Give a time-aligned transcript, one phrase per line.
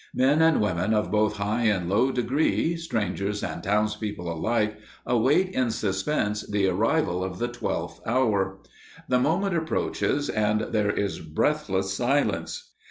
[0.15, 5.69] Men and women of both high and low degree, strangers and townspeople alike, await in
[5.69, 8.61] suspense the arrival of the twelfth hour.
[9.09, 12.71] The moment approaches, and there is breathless silence.